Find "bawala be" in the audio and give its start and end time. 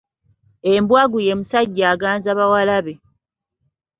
2.37-2.93